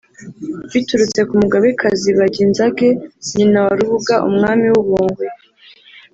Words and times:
biturutse 0.73 1.19
ku 1.27 1.33
Mugabekazi 1.41 2.09
Banginzage 2.17 2.89
nyina 3.35 3.59
wa 3.65 3.73
Rubuga 3.79 4.15
Umwami 4.29 4.67
w’u 4.73 4.83
Bungwe 4.87 5.27